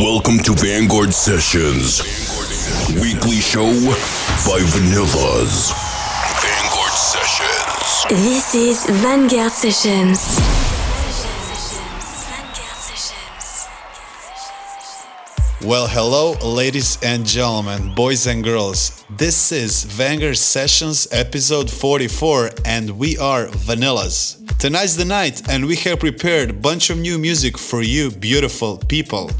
Welcome 0.00 0.38
to 0.44 0.54
Vanguard 0.54 1.12
Sessions, 1.12 2.00
weekly 3.02 3.36
show 3.36 3.66
by 4.48 4.58
Vanillas. 4.72 5.74
Vanguard 6.40 6.92
Sessions. 6.94 8.08
This 8.08 8.54
is 8.54 8.86
Vanguard 9.02 9.52
Sessions. 9.52 10.40
Well, 15.62 15.86
hello, 15.86 16.32
ladies 16.42 16.96
and 17.02 17.26
gentlemen, 17.26 17.94
boys 17.94 18.26
and 18.26 18.42
girls. 18.42 19.04
This 19.10 19.52
is 19.52 19.84
Vanguard 19.84 20.38
Sessions 20.38 21.08
episode 21.12 21.70
44, 21.70 22.52
and 22.64 22.98
we 22.98 23.18
are 23.18 23.48
Vanillas. 23.48 24.38
Tonight's 24.58 24.96
the 24.96 25.04
night, 25.04 25.46
and 25.50 25.66
we 25.66 25.76
have 25.76 26.00
prepared 26.00 26.48
a 26.48 26.54
bunch 26.54 26.88
of 26.88 26.96
new 26.96 27.18
music 27.18 27.58
for 27.58 27.82
you, 27.82 28.10
beautiful 28.10 28.78
people. 28.88 29.30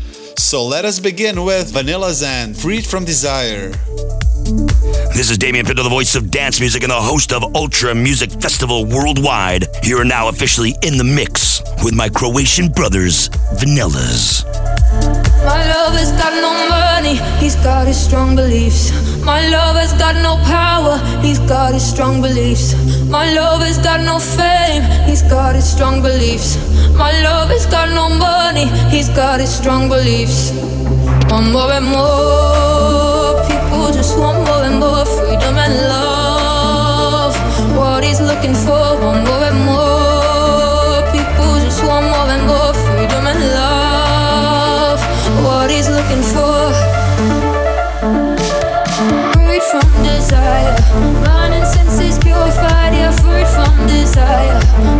So 0.41 0.65
let 0.65 0.87
us 0.87 0.99
begin 0.99 1.45
with 1.45 1.71
Vanilla 1.71 2.15
Zen, 2.15 2.55
Freed 2.55 2.87
from 2.87 3.05
Desire. 3.05 3.73
This 5.13 5.29
is 5.29 5.39
Damian 5.39 5.67
Pinto, 5.67 5.83
the 5.83 5.91
voice 5.91 6.15
of 6.15 6.31
dance 6.31 6.61
music 6.61 6.83
and 6.83 6.91
the 6.91 7.01
host 7.01 7.33
of 7.33 7.45
Ultra 7.55 7.95
Music 7.95 8.31
Festival 8.41 8.87
Worldwide. 8.87 9.67
You 9.83 9.99
are 9.99 10.05
now 10.05 10.29
officially 10.29 10.75
in 10.83 10.97
the 10.97 11.05
mix 11.05 11.63
with 11.85 11.95
my 11.95 12.09
Croatian 12.09 12.69
brothers, 12.69 13.29
Vanillas. 13.59 14.45
My 15.45 15.61
lover's 15.69 16.13
got 16.13 16.33
no 16.41 16.53
money, 16.69 17.17
he's 17.43 17.57
got 17.57 17.87
his 17.89 17.99
strong 18.01 18.37
beliefs. 18.37 18.93
My 19.25 19.47
lover's 19.49 19.93
got 19.95 20.15
no 20.15 20.37
power, 20.45 20.97
he's 21.21 21.41
got 21.41 21.75
his 21.75 21.85
strong 21.85 22.23
beliefs. 22.23 22.75
My 23.09 23.33
lover's 23.35 23.79
got 23.79 24.01
no 24.01 24.19
fame, 24.19 24.83
he's 25.09 25.23
got 25.23 25.55
his 25.57 25.69
strong 25.69 26.03
beliefs. 26.03 26.57
My 26.95 27.13
lover's 27.23 27.67
got 27.67 27.91
no 27.91 28.09
money, 28.09 28.67
he's 28.91 29.09
got 29.09 29.41
his 29.41 29.53
strong 29.55 29.89
beliefs. 29.89 30.53
One 31.31 31.53
more 31.53 31.73
and 31.73 31.87
more 31.87 33.00
just 34.01 34.19
want 34.19 34.39
more 34.49 34.65
and 34.65 34.81
more 34.81 35.05
freedom 35.05 35.57
and 35.59 35.75
love. 35.93 37.35
What 37.77 38.03
he's 38.03 38.19
looking 38.19 38.55
for, 38.55 38.97
one 38.97 39.23
more 39.29 39.45
and 39.51 39.61
more 39.71 41.05
people 41.13 41.61
just 41.61 41.85
want 41.85 42.07
more 42.07 42.29
and 42.35 42.47
more 42.47 42.73
freedom 42.85 43.27
and 43.33 43.41
love 43.61 45.01
what 45.45 45.71
he's 45.71 45.91
looking 45.91 46.23
for. 46.33 46.73
Freed 49.35 49.65
from 49.71 49.89
desire, 50.03 50.77
mind 51.27 51.53
and 51.59 51.67
senses 51.67 52.19
purified, 52.19 52.95
yeah, 52.95 53.13
freed 53.21 53.49
from 53.55 53.87
desire. 53.87 55.00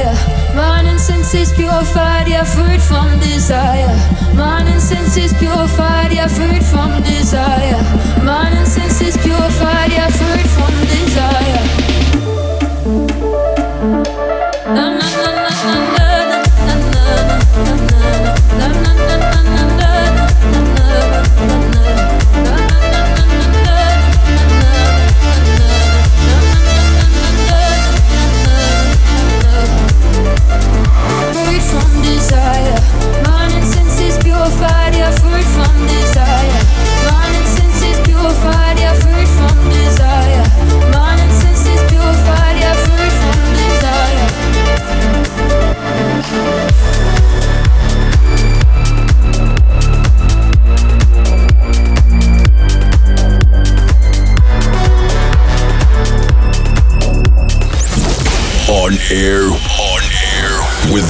Senses 1.31 1.55
purified, 1.55 2.27
yeah, 2.27 2.43
freed 2.43 2.81
from 2.81 3.07
desire. 3.21 3.87
Mind 4.35 4.67
and 4.67 4.81
senses 4.81 5.31
purified, 5.35 6.11
yeah, 6.11 6.27
freed 6.27 6.61
from 6.61 7.01
desire. 7.03 7.79
Mind 8.21 8.53
and 8.53 8.67
senses 8.67 9.15
purified, 9.15 9.93
yeah, 9.93 10.09
freed 10.09 10.50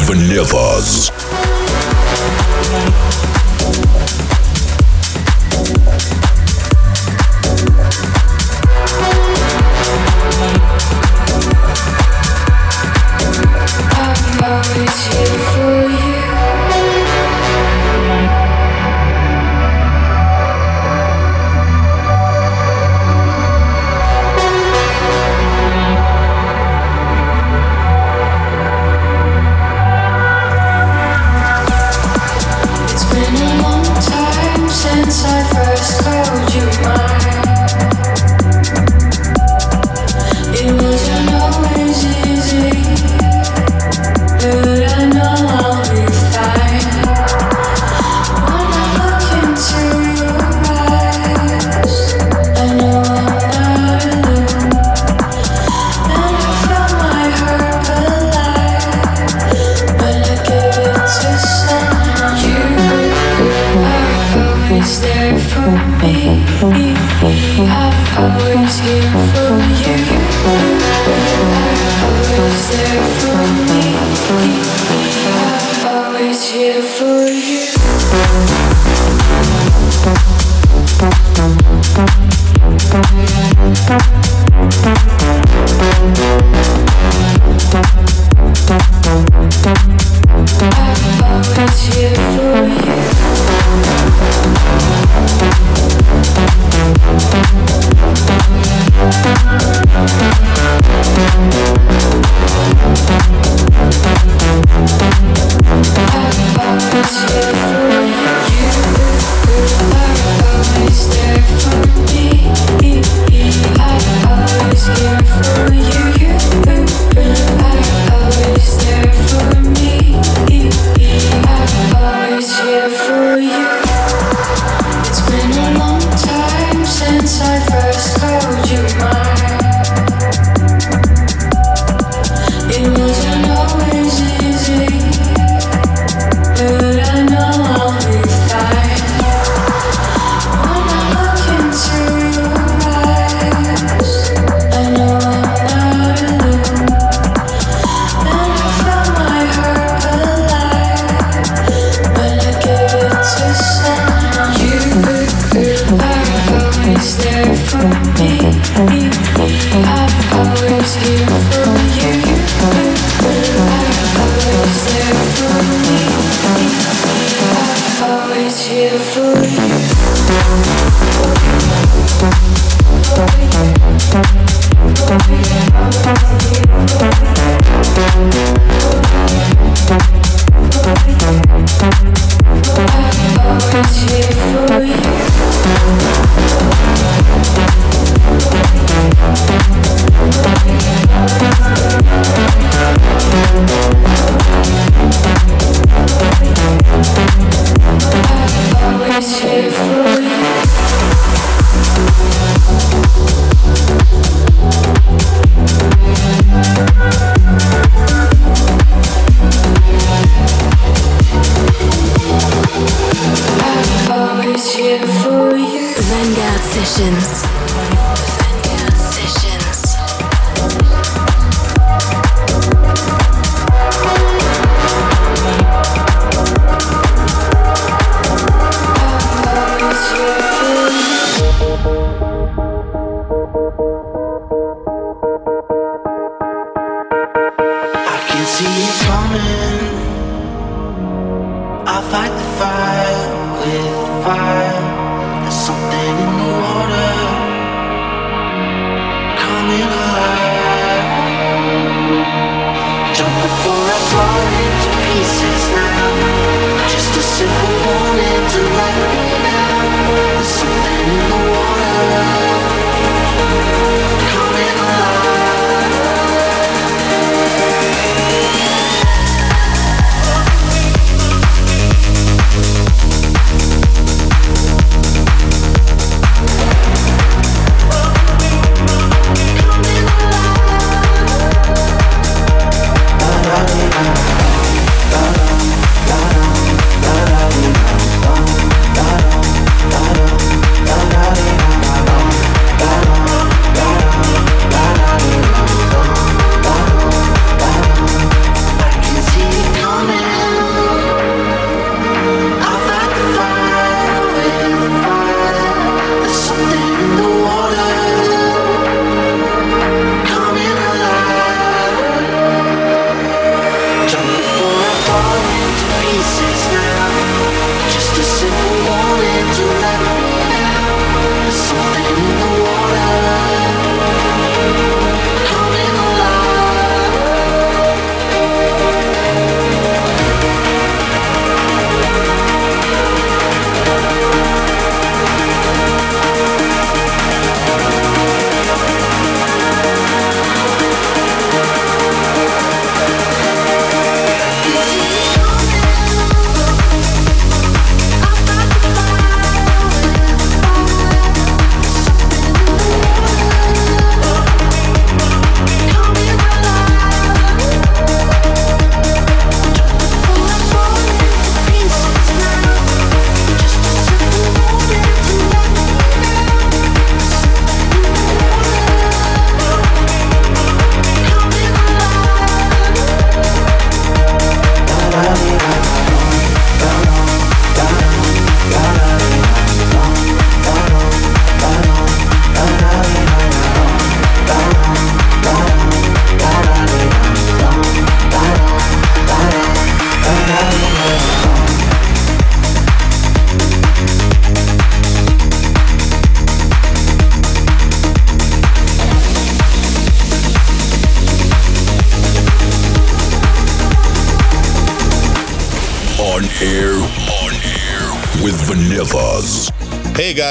Vanillas. 0.08 1.12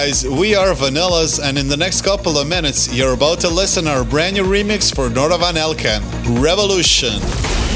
Guys, 0.02 0.26
we 0.26 0.54
are 0.54 0.72
Vanillas, 0.72 1.38
and 1.38 1.58
in 1.58 1.68
the 1.68 1.76
next 1.76 2.00
couple 2.00 2.38
of 2.38 2.48
minutes, 2.48 2.90
you're 2.90 3.12
about 3.12 3.38
to 3.40 3.50
listen 3.50 3.86
our 3.86 4.02
brand 4.02 4.34
new 4.34 4.44
remix 4.44 4.88
for 4.94 5.10
Nora 5.10 5.36
Van 5.36 5.56
Elken, 5.56 6.00
Revolution. 6.40 7.20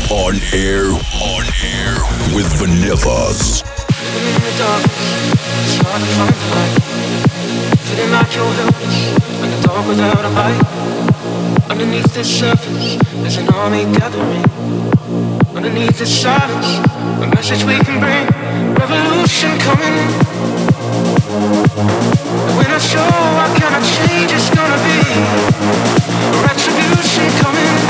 On 0.08 0.32
air, 0.56 0.88
on 1.20 1.44
air 1.60 1.92
with 2.32 2.48
Vanillas. 2.56 3.60
in 3.60 4.40
the 4.40 4.54
darkness, 4.56 5.36
it's 5.68 5.76
hard 5.84 6.00
to 6.00 6.08
find 6.16 6.32
the 6.32 6.48
light. 6.56 6.80
Feeling 7.92 8.10
like 8.16 8.34
you're 8.34 8.54
helpless, 8.56 8.96
in 9.44 9.50
the 9.50 9.60
dark 9.68 9.86
without 9.86 10.24
a 10.24 10.30
light. 10.30 11.70
Underneath 11.70 12.14
the 12.14 12.24
surface, 12.24 12.96
there's 13.20 13.36
an 13.36 13.50
army 13.50 13.84
gathering. 13.98 14.44
Underneath 15.54 15.98
the 15.98 16.06
silence, 16.06 16.88
a 17.20 17.26
message 17.34 17.64
we 17.64 17.76
can 17.84 18.00
bring. 18.00 18.24
Revolution 18.80 19.58
coming. 19.58 20.73
When 20.94 22.70
I 22.70 22.78
show 22.78 23.02
change 23.82 24.30
it's 24.30 24.48
gonna 24.50 24.78
be, 24.86 25.00
retribution 26.46 27.30
coming. 27.42 27.83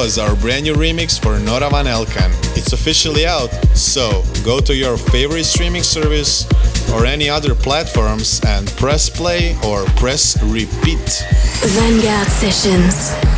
Was 0.00 0.16
our 0.18 0.34
brand 0.34 0.64
new 0.64 0.72
remix 0.72 1.20
for 1.20 1.38
Nora 1.38 1.68
Van 1.68 1.84
Elken. 1.84 2.30
It's 2.56 2.72
officially 2.72 3.26
out, 3.26 3.50
so 3.76 4.24
go 4.46 4.58
to 4.58 4.74
your 4.74 4.96
favorite 4.96 5.44
streaming 5.44 5.82
service 5.82 6.46
or 6.94 7.04
any 7.04 7.28
other 7.28 7.54
platforms 7.54 8.40
and 8.46 8.66
press 8.78 9.10
play 9.10 9.58
or 9.62 9.84
press 10.00 10.42
repeat. 10.42 11.22
Vanguard 11.60 12.28
Sessions. 12.28 13.29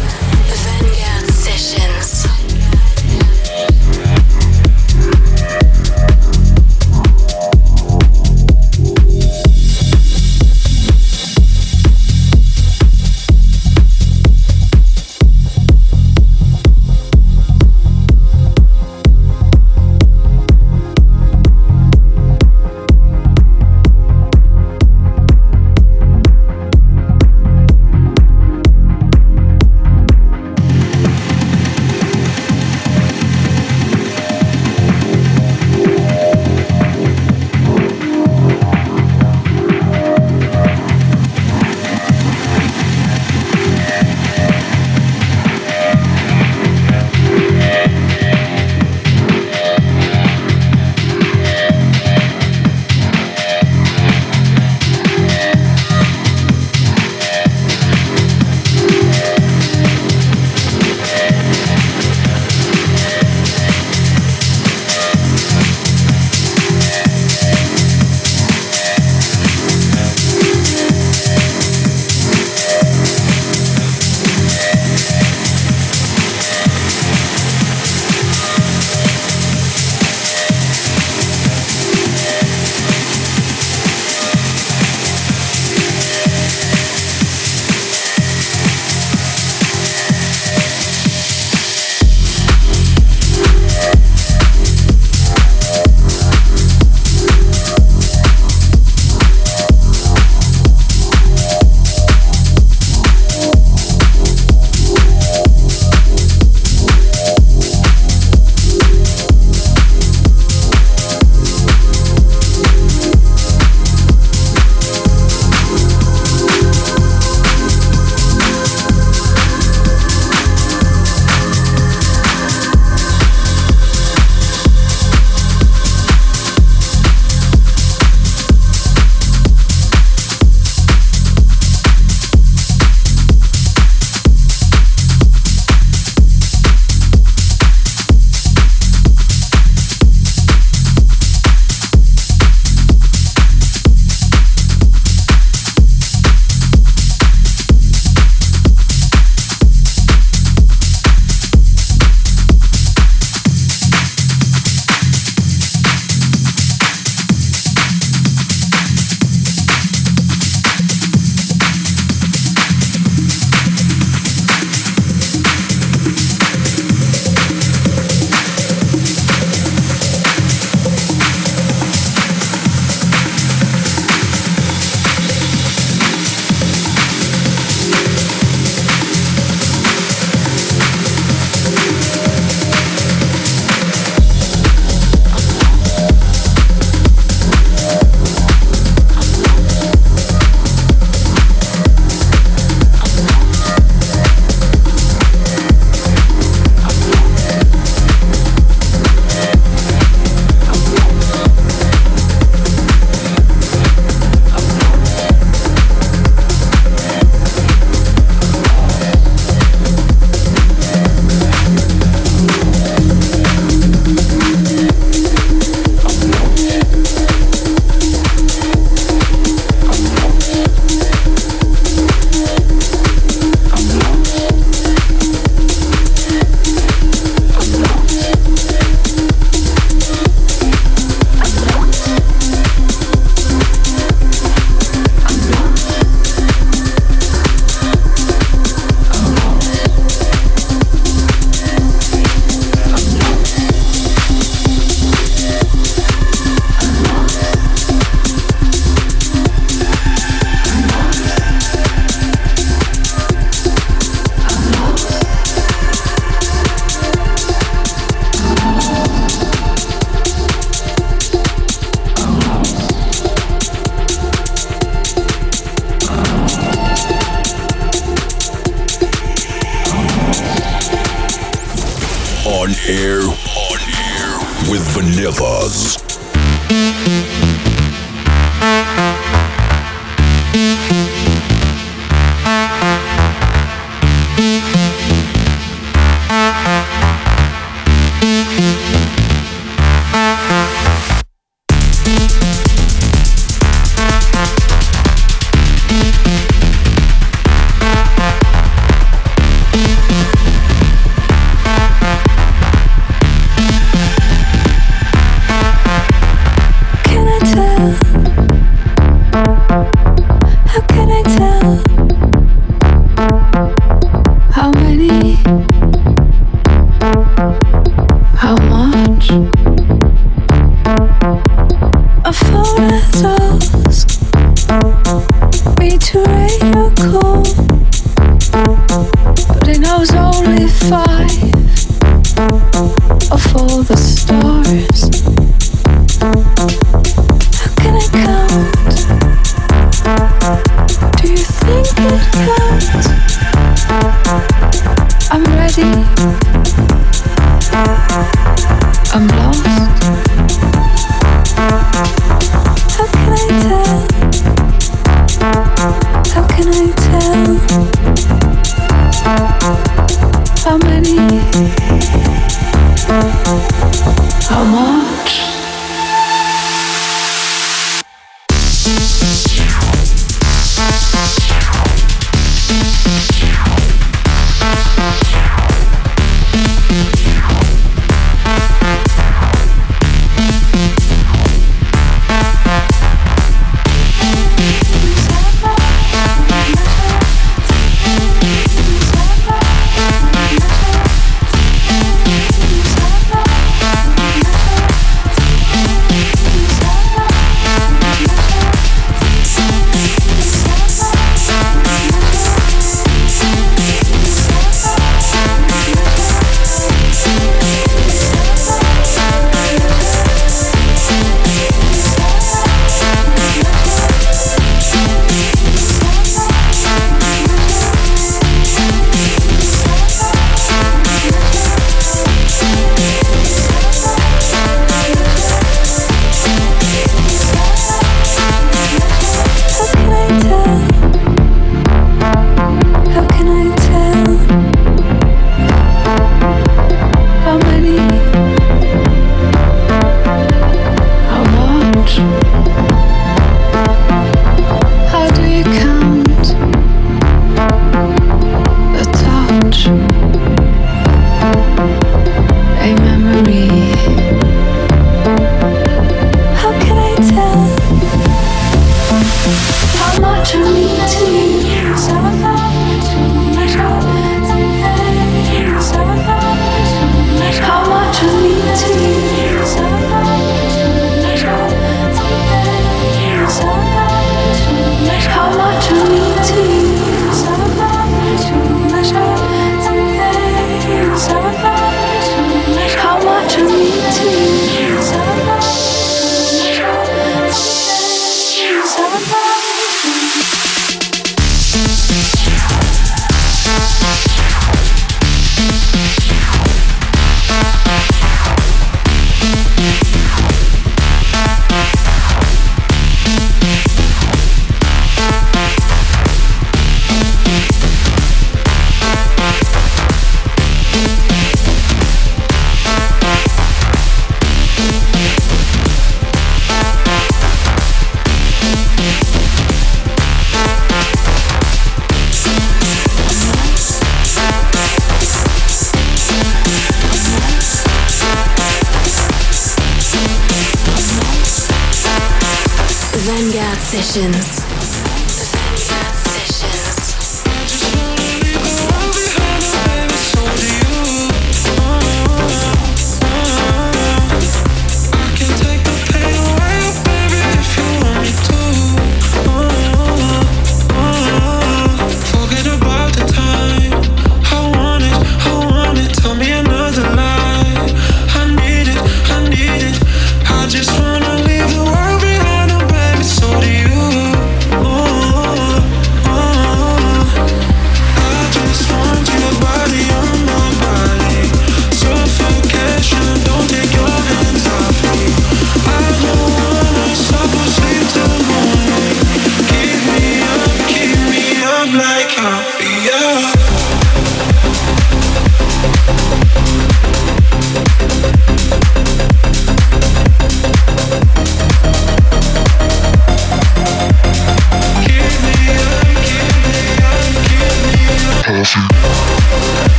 Air, 272.70 273.22
on 273.22 273.80
air 273.98 274.38
with 274.70 274.86
Vanillas. 274.94 275.98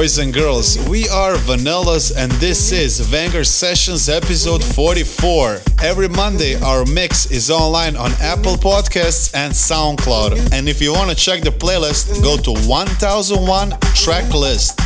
Boys 0.00 0.16
and 0.16 0.32
girls, 0.32 0.78
we 0.88 1.06
are 1.10 1.34
Vanillas 1.34 2.10
and 2.16 2.32
this 2.40 2.72
is 2.72 3.00
Vanguard 3.00 3.46
Sessions 3.46 4.08
episode 4.08 4.64
44. 4.64 5.60
Every 5.82 6.08
Monday, 6.08 6.58
our 6.62 6.86
mix 6.86 7.30
is 7.30 7.50
online 7.50 7.96
on 7.96 8.10
Apple 8.12 8.54
Podcasts 8.54 9.30
and 9.34 9.52
SoundCloud. 9.52 10.54
And 10.54 10.70
if 10.70 10.80
you 10.80 10.94
want 10.94 11.10
to 11.10 11.16
check 11.16 11.42
the 11.42 11.50
playlist, 11.50 12.22
go 12.22 12.38
to 12.38 12.52
1001 12.66 13.78
track 13.94 14.32
list. 14.32 14.80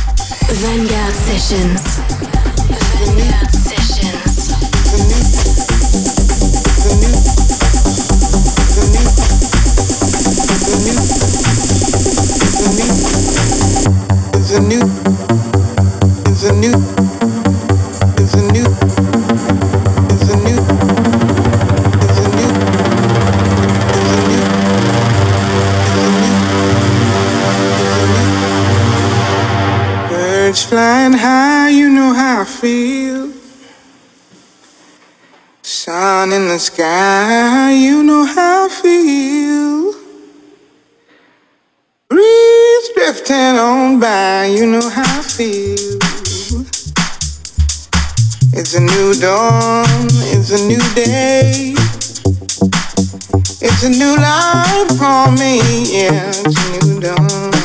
Vanguard 0.51 1.13
Sessions. 1.13 1.95
Feel. 45.35 45.99
It's 48.53 48.73
a 48.73 48.79
new 48.79 49.13
dawn, 49.19 50.07
it's 50.31 50.51
a 50.51 50.65
new 50.65 50.79
day. 50.95 51.75
It's 53.59 53.83
a 53.83 53.89
new 53.89 54.15
life 54.15 54.97
for 54.97 55.31
me, 55.35 55.59
yeah, 55.91 56.29
it's 56.29 56.55
a 56.55 56.85
new 56.85 57.01
dawn. 57.01 57.64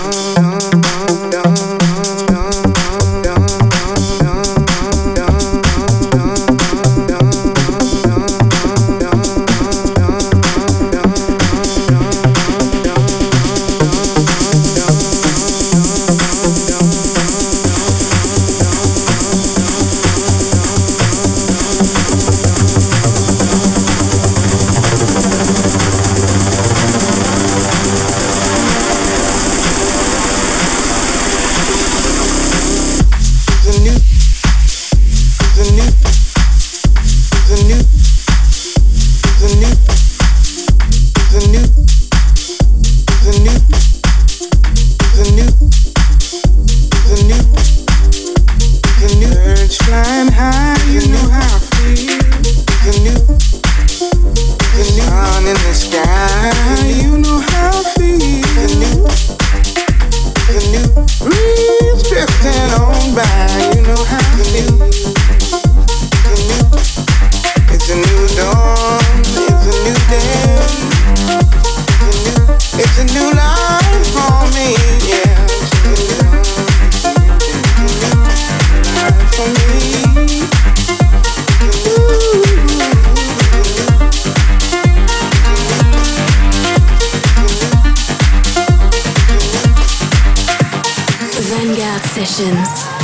Thank 92.73 92.95
you. 92.95 93.00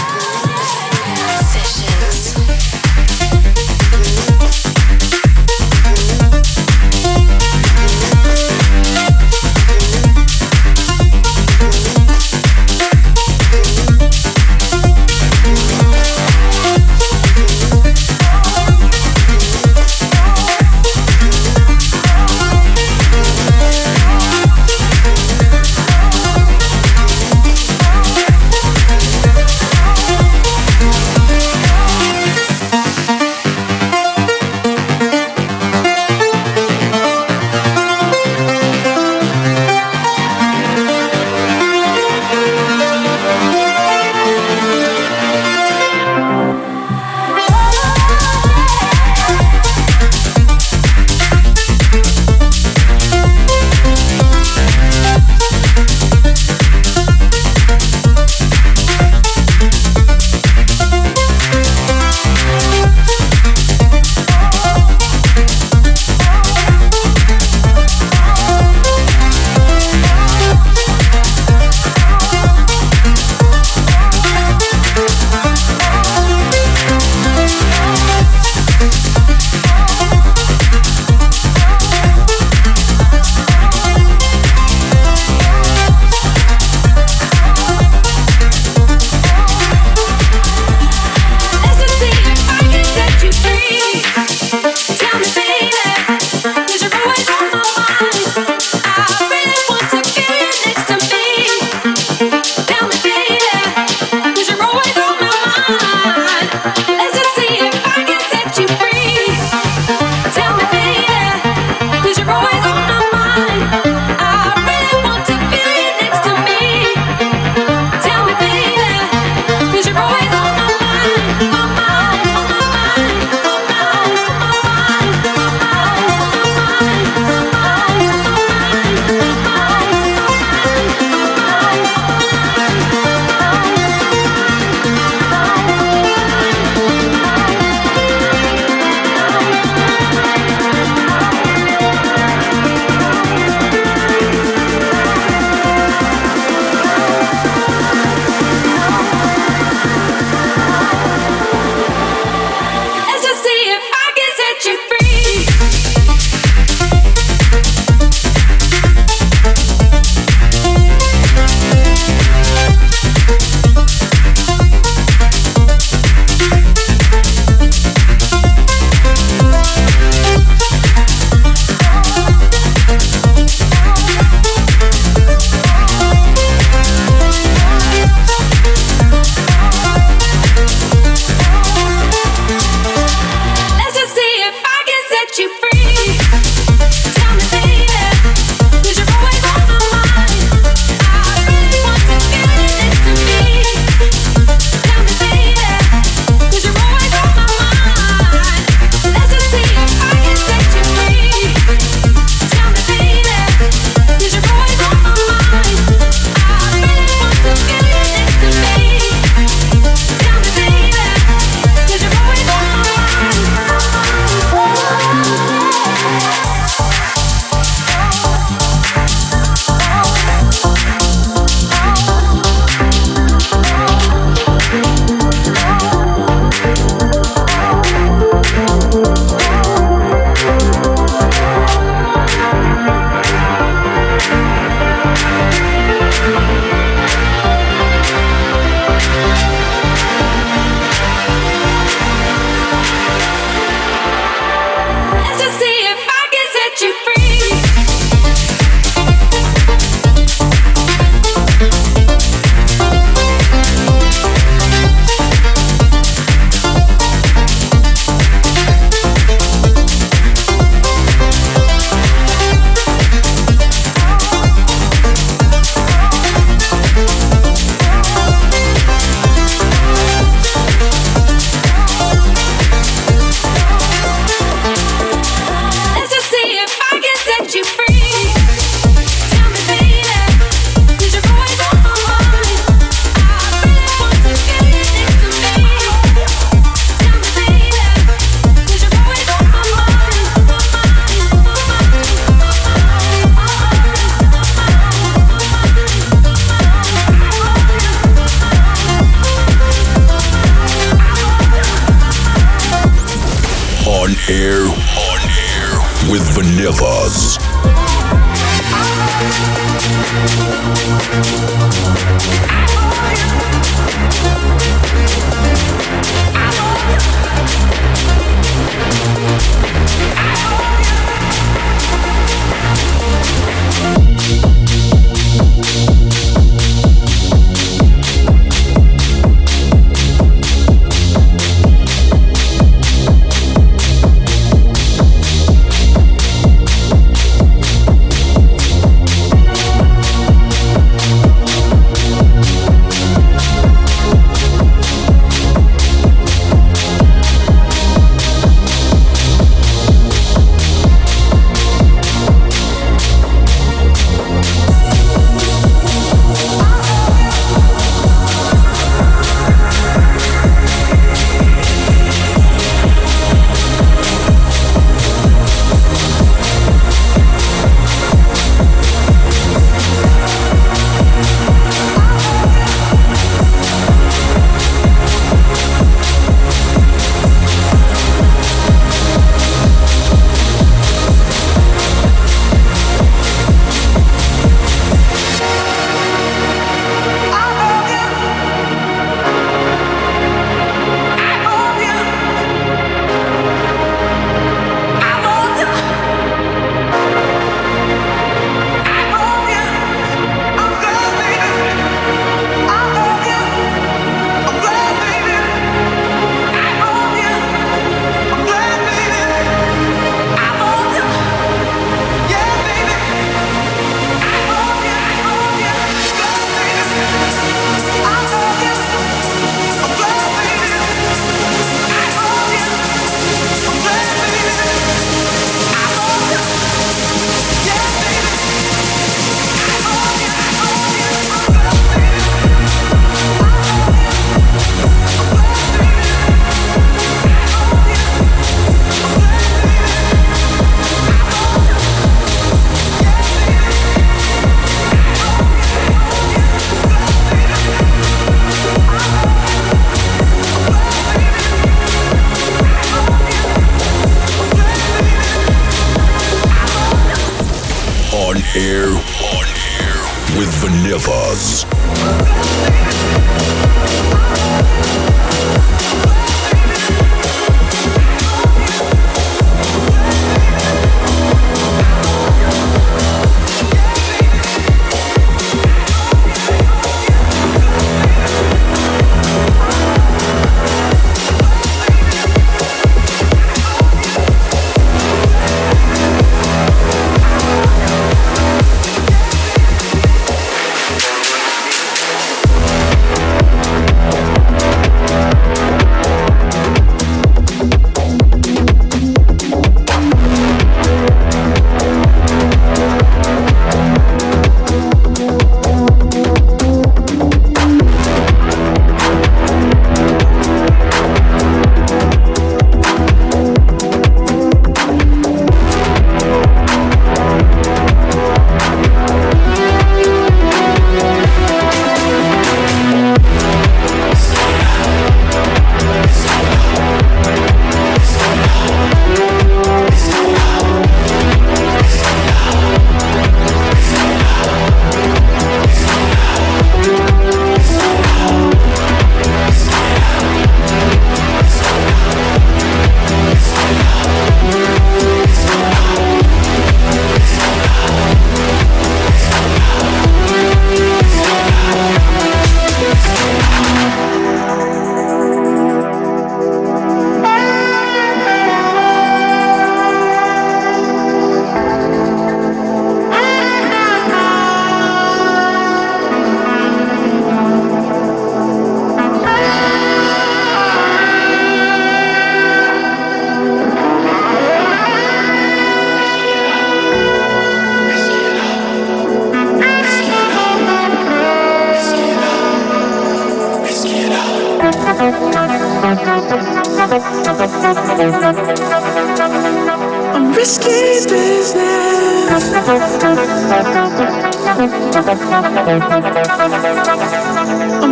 I'm 595.68 595.82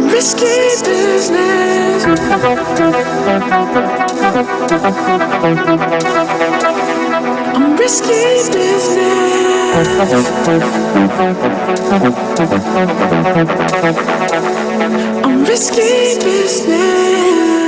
risky 0.07 0.47
business. 0.85 2.05
I'm 7.57 7.77
risky 7.77 8.53
business. 8.53 8.85
I'm 15.25 15.45
risky 15.45 16.15
business. 16.23 17.64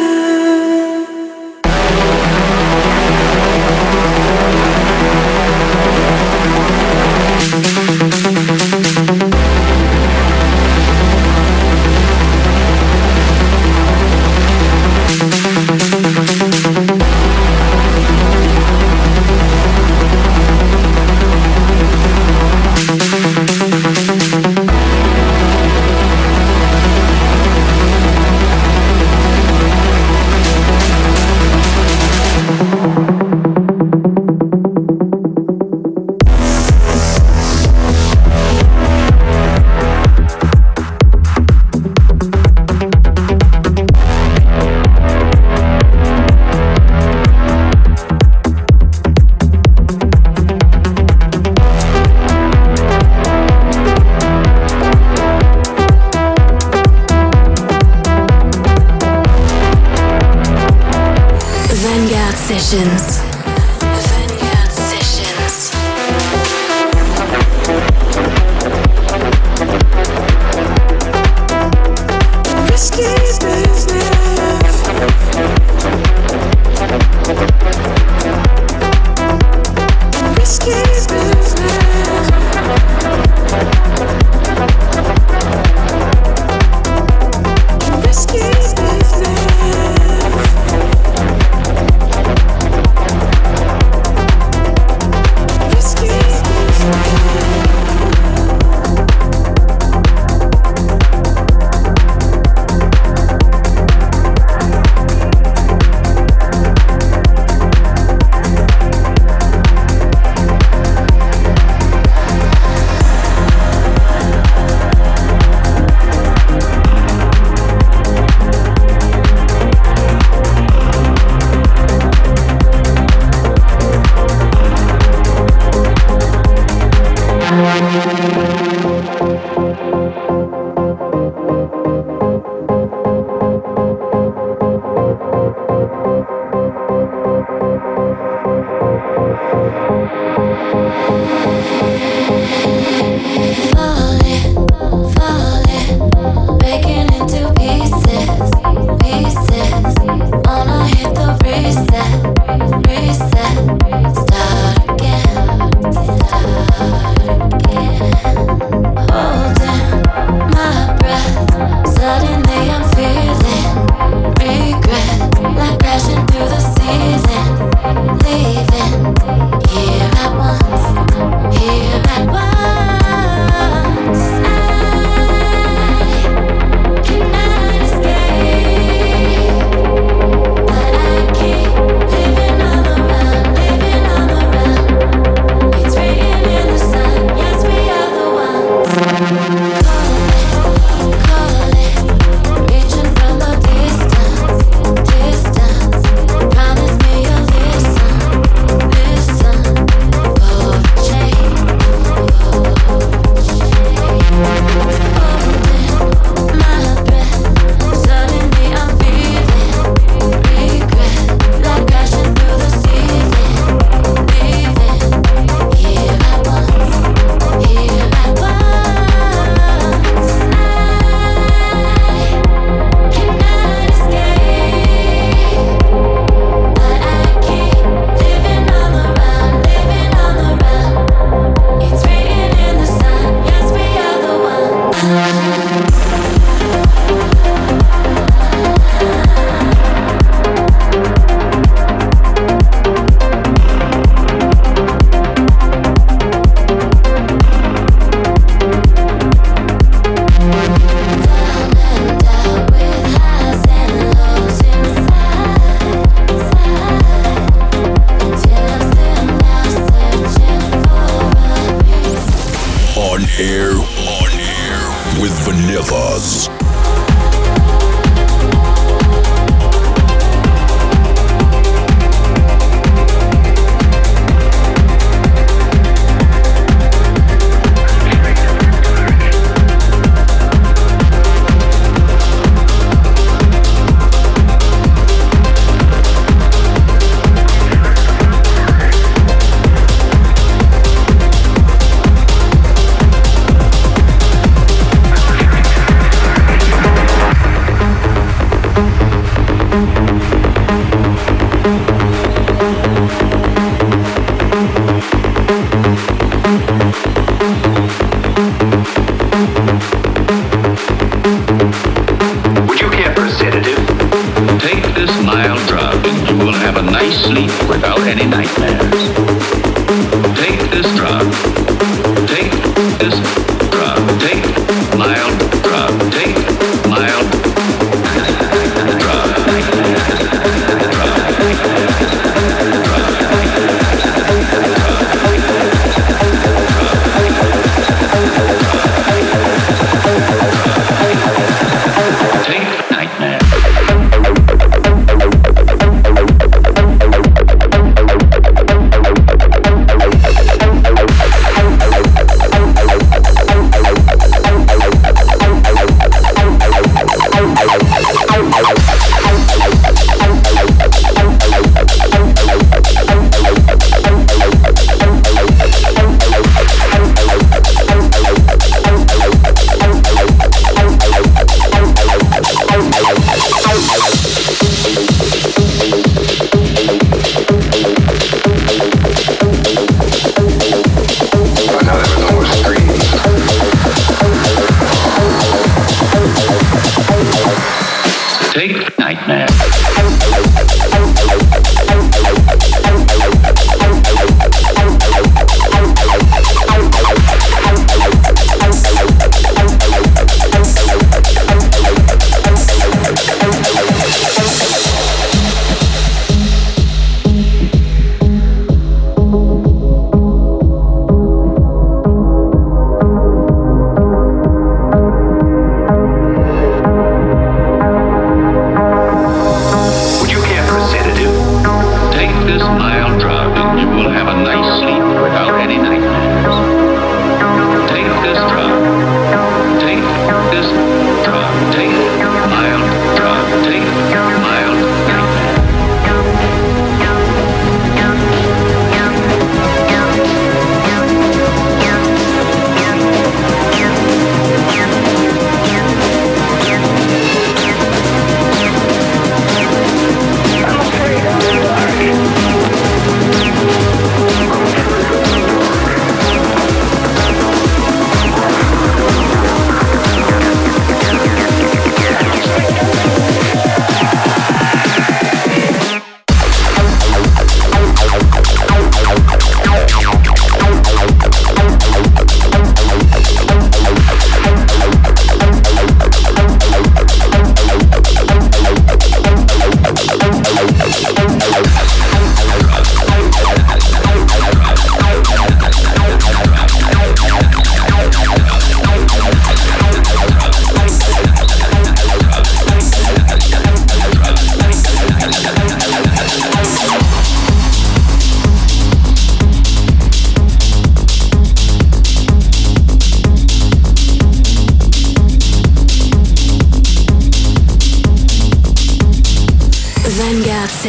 Take 388.57 388.99
Nightmare. 388.99 390.06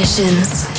Sessions. 0.05 0.76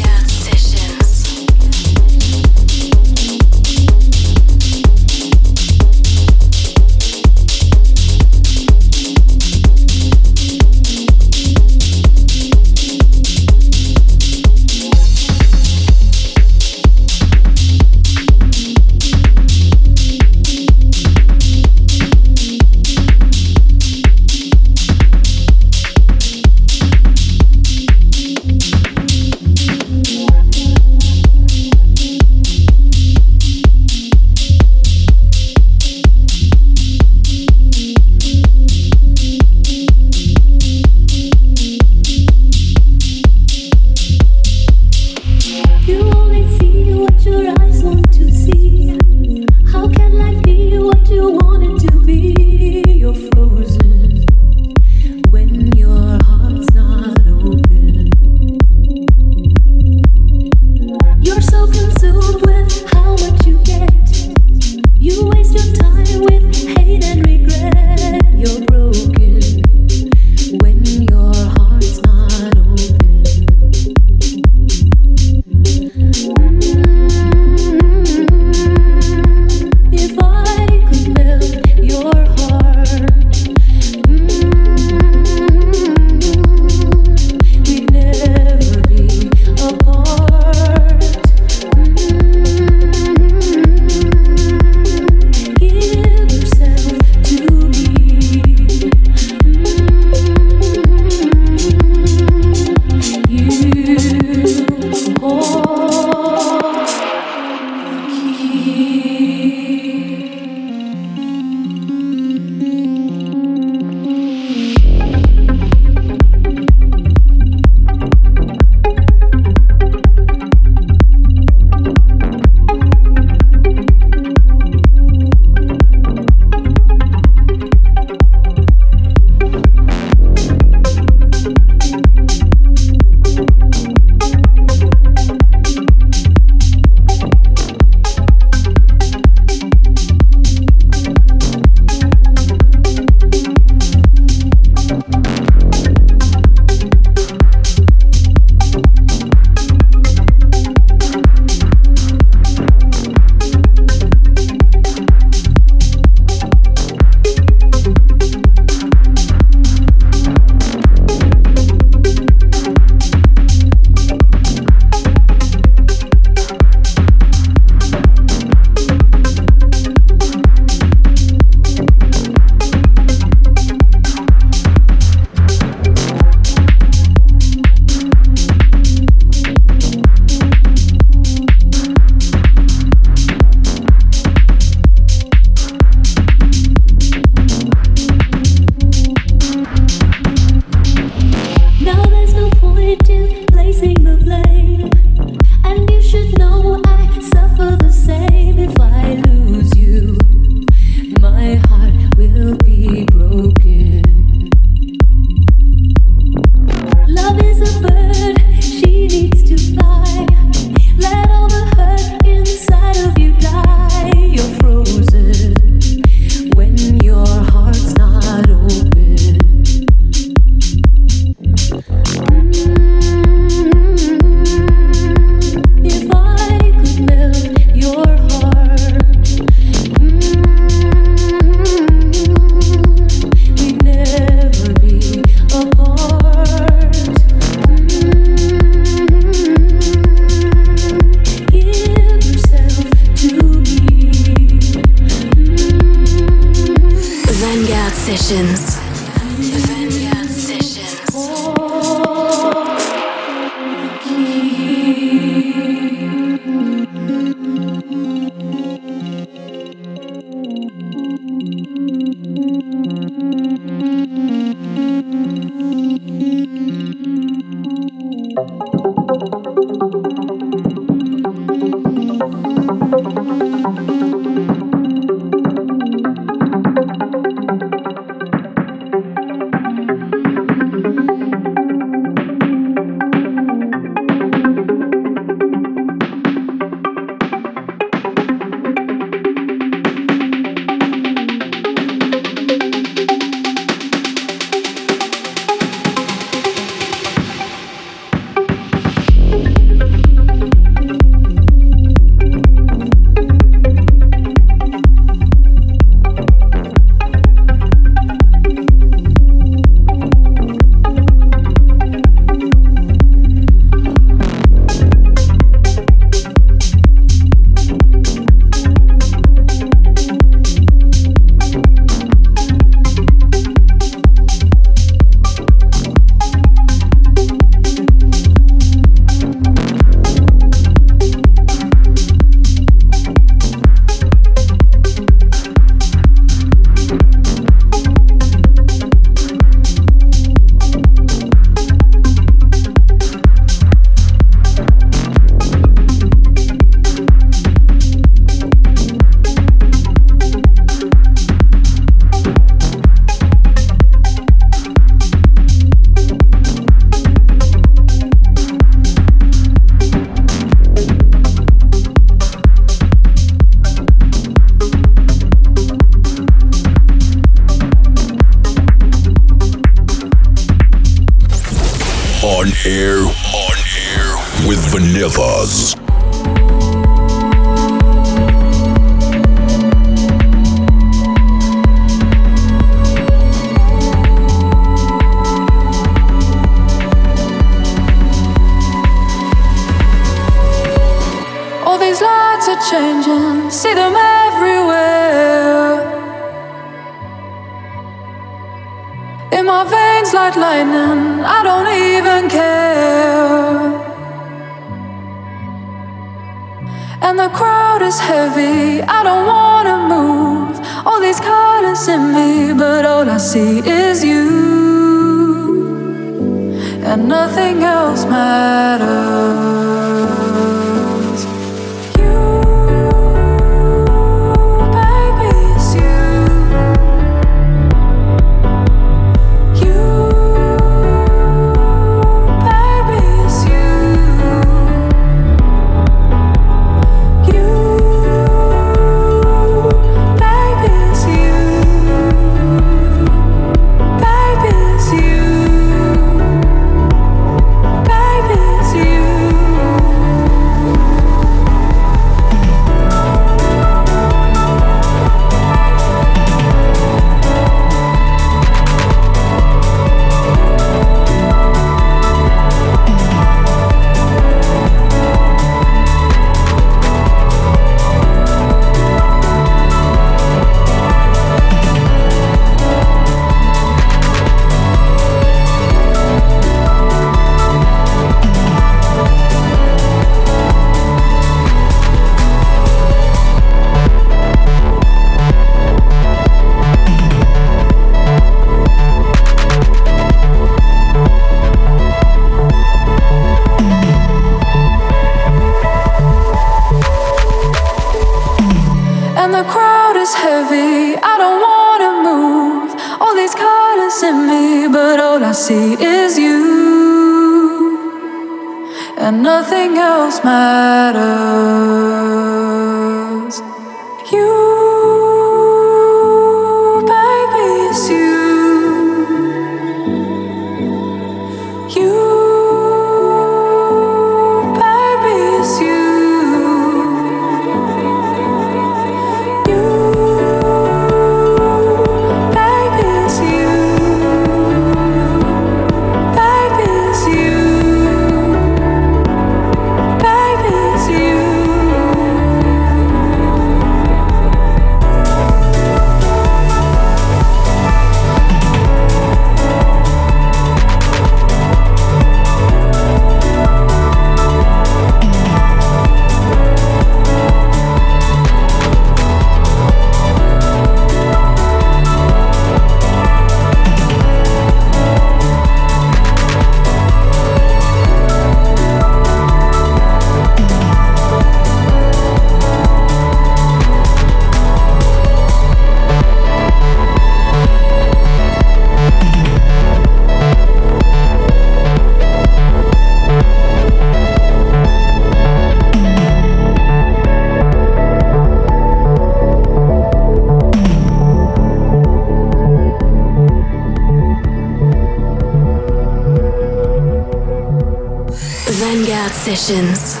Sessions. 599.36 600.00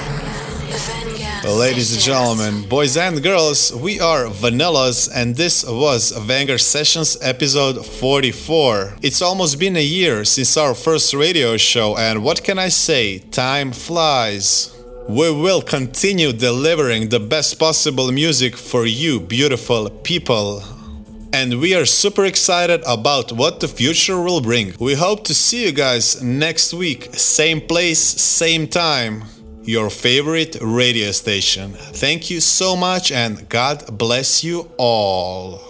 Ladies 1.44 1.92
and 1.92 2.02
gentlemen, 2.02 2.66
boys 2.70 2.96
and 2.96 3.22
girls, 3.22 3.70
we 3.74 4.00
are 4.00 4.24
Vanillas, 4.24 5.10
and 5.14 5.36
this 5.36 5.62
was 5.62 6.10
Vanguard 6.12 6.62
Sessions 6.62 7.18
episode 7.20 7.84
44. 7.84 8.94
It's 9.02 9.20
almost 9.20 9.58
been 9.58 9.76
a 9.76 9.82
year 9.82 10.24
since 10.24 10.56
our 10.56 10.74
first 10.74 11.12
radio 11.12 11.58
show, 11.58 11.98
and 11.98 12.24
what 12.24 12.44
can 12.44 12.58
I 12.58 12.70
say? 12.70 13.18
Time 13.18 13.72
flies. 13.72 14.74
We 15.06 15.30
will 15.30 15.60
continue 15.60 16.32
delivering 16.32 17.10
the 17.10 17.20
best 17.20 17.58
possible 17.58 18.10
music 18.12 18.56
for 18.56 18.86
you, 18.86 19.20
beautiful 19.20 19.90
people. 19.90 20.62
And 21.38 21.60
we 21.60 21.74
are 21.74 21.84
super 21.84 22.24
excited 22.24 22.80
about 22.86 23.30
what 23.30 23.60
the 23.60 23.68
future 23.68 24.18
will 24.18 24.40
bring. 24.40 24.72
We 24.80 24.94
hope 24.94 25.24
to 25.24 25.34
see 25.34 25.66
you 25.66 25.72
guys 25.72 26.22
next 26.22 26.72
week, 26.72 27.10
same 27.12 27.60
place, 27.60 28.00
same 28.00 28.66
time. 28.66 29.24
Your 29.62 29.90
favorite 29.90 30.56
radio 30.62 31.10
station. 31.12 31.72
Thank 32.04 32.30
you 32.30 32.40
so 32.40 32.74
much 32.74 33.12
and 33.12 33.46
God 33.50 33.98
bless 33.98 34.42
you 34.42 34.70
all. 34.78 35.60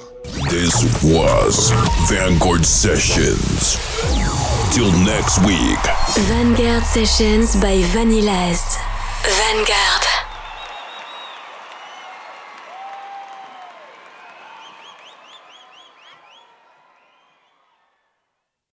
This 0.51 0.75
was 1.03 1.73
Vanguard 2.09 2.65
Sessions. 2.65 3.75
Till 4.73 4.93
next 5.03 5.45
week. 5.45 5.83
Vanguard 6.31 6.85
Sessions 6.85 7.57
by 7.61 7.83
Vanillas. 7.93 8.63
Vanguard. 9.41 10.36